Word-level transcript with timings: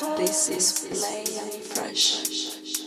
This 0.00 0.48
is 0.48 1.02
playing 1.02 1.60
fresh. 1.60 2.79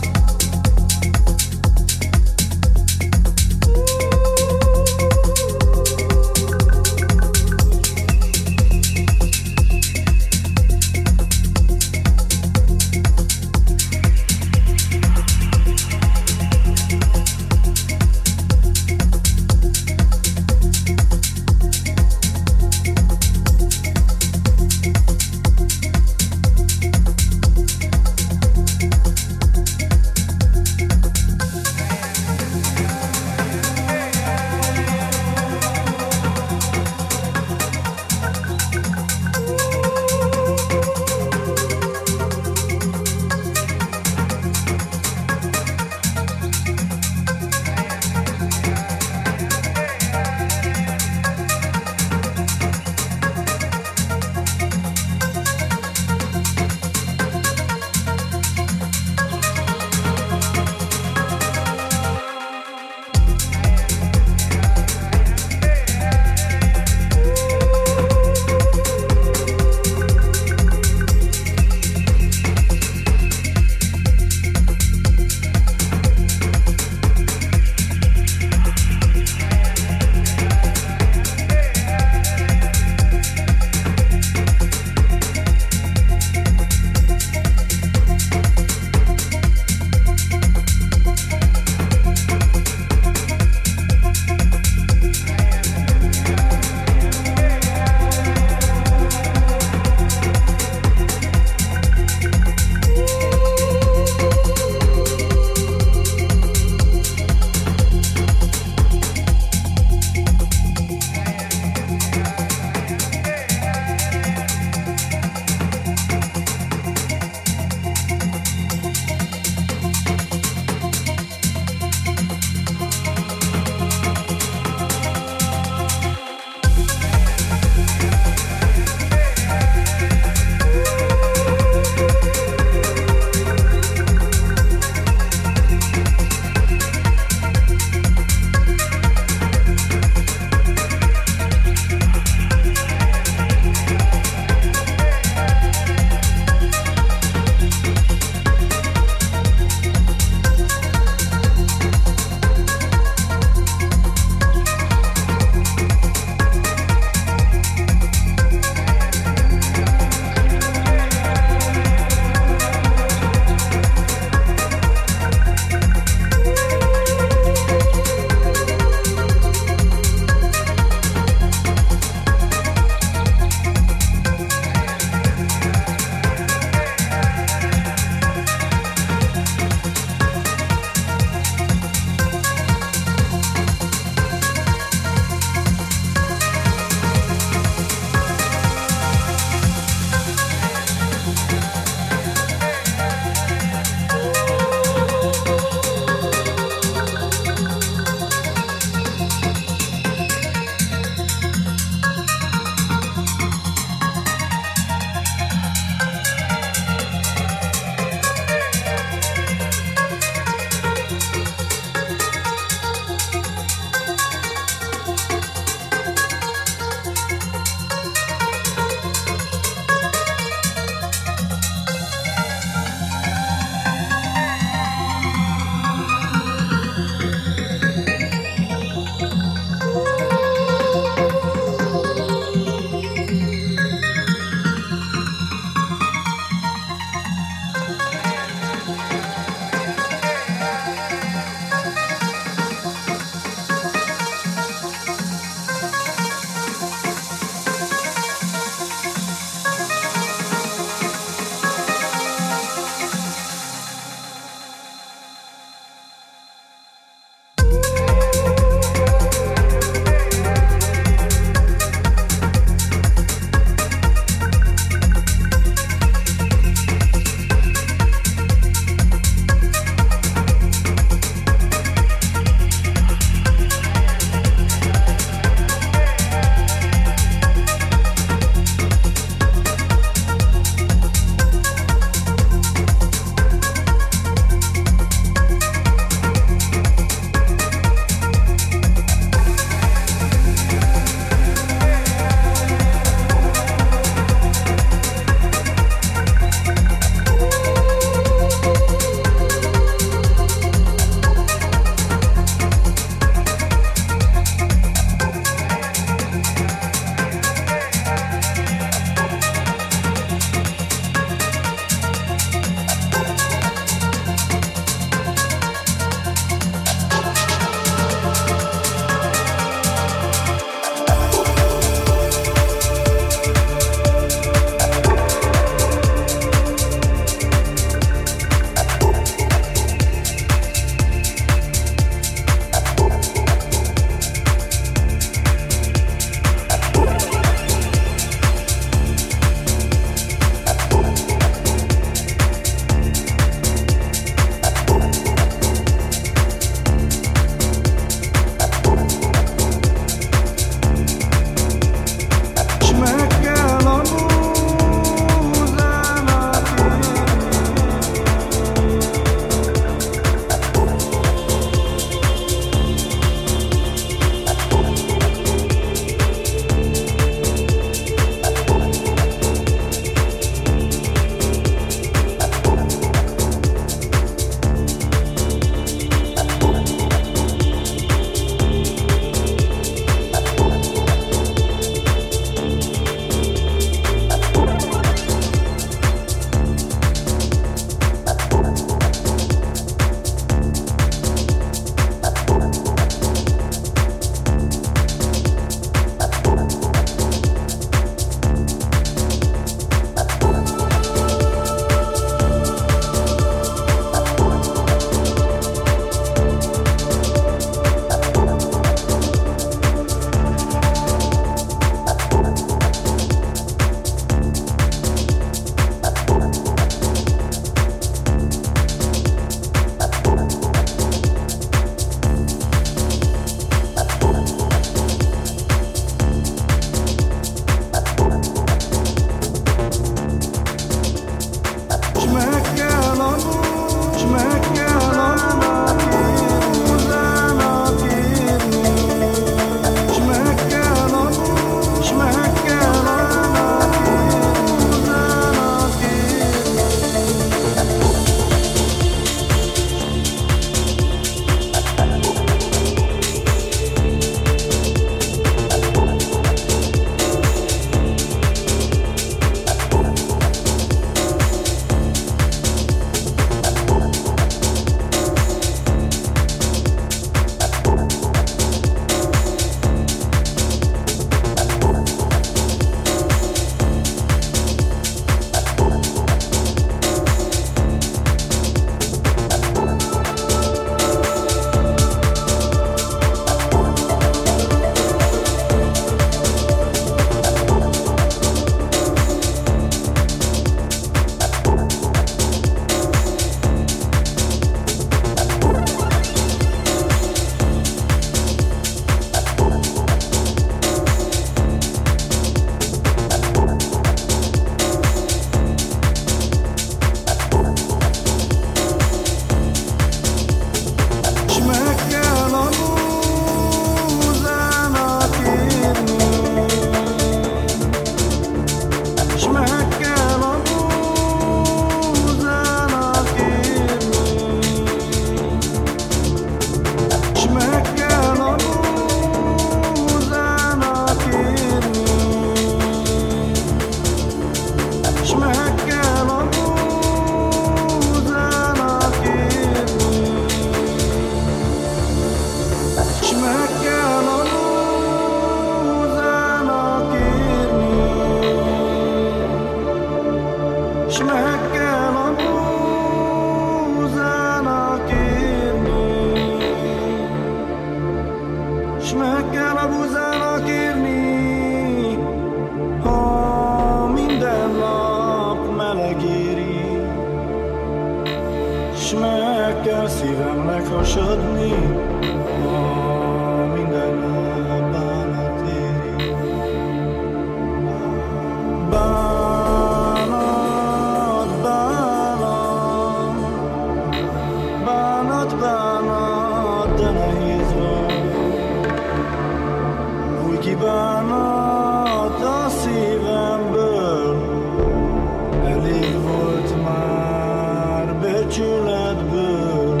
Már 598.52 598.60
becsületből. 598.60 600.00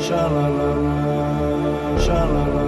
Sa-la-la-la, 0.00 1.98
sa-la-la-la, 1.98 2.65